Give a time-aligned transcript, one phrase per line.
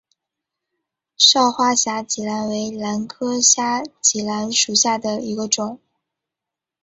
[1.15, 5.79] 少花虾脊兰为兰科虾脊兰属下的一个种。